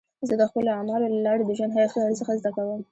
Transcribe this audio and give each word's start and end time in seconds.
زه 0.27 0.33
د 0.37 0.43
خپلو 0.49 0.69
اعمالو 0.77 1.11
له 1.13 1.19
لارې 1.27 1.41
د 1.45 1.51
ژوند 1.57 1.73
حقیقي 1.75 1.99
ارزښت 2.03 2.35
زده 2.39 2.51
کوم. 2.55 2.79